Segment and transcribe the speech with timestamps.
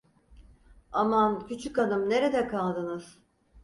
[0.91, 3.19] Aman, küçükhanım, nerede kaldınız?